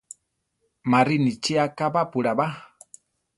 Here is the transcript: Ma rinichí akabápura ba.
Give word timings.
Ma 0.89 0.99
rinichí 1.07 1.53
akabápura 1.65 2.31
ba. 2.39 2.47